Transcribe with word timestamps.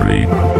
properly. 0.00 0.59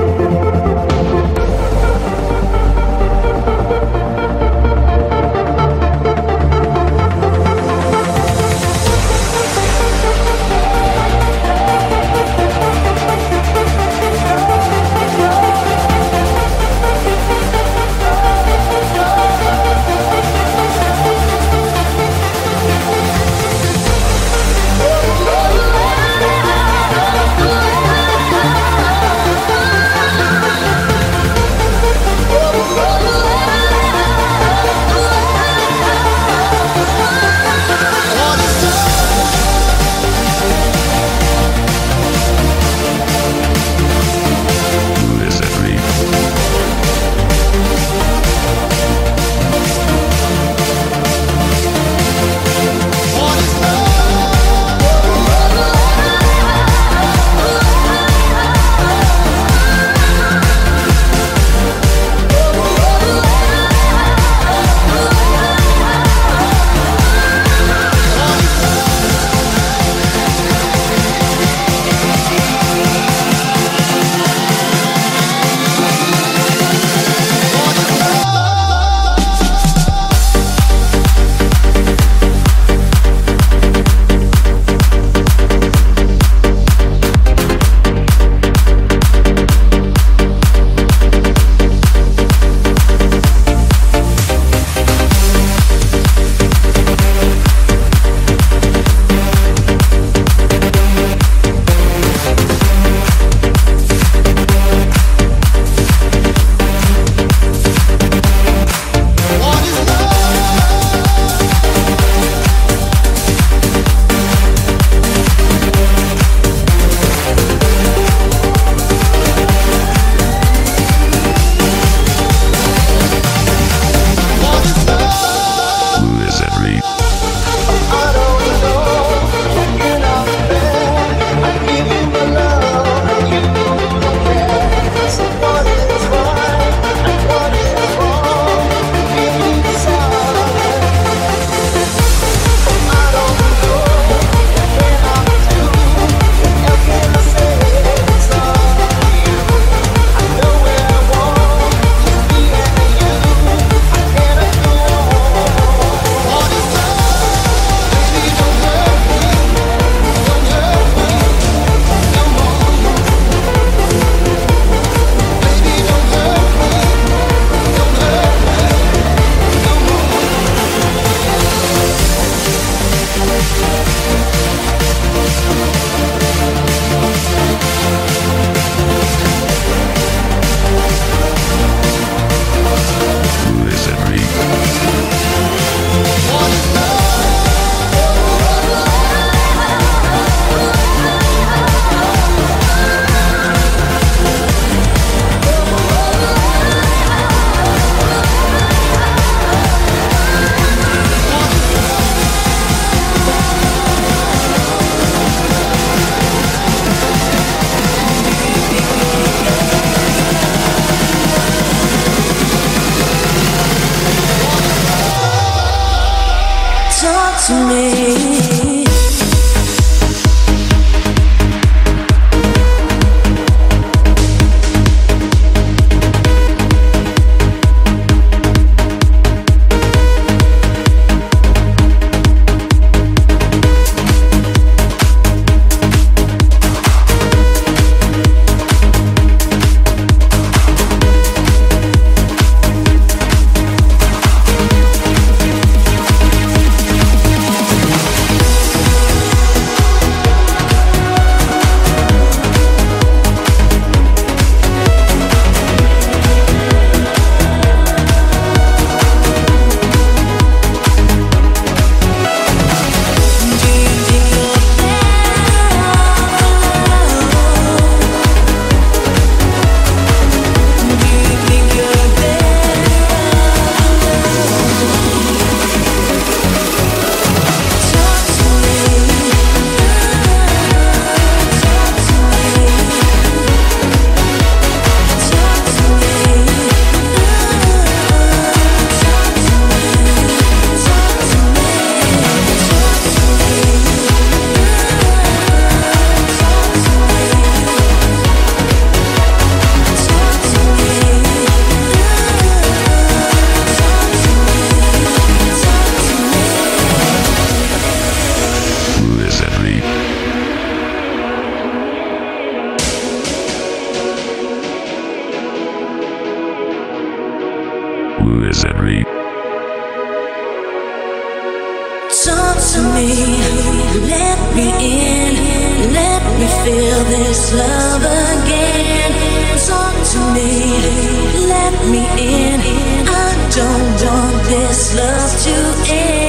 Me 331.91 331.99
in. 331.99 332.61
I 333.09 333.49
don't 333.57 333.91
want 334.05 334.45
this 334.47 334.95
love 334.95 335.43
to 335.45 335.93
end. 335.93 336.20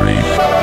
Street. 0.00 0.59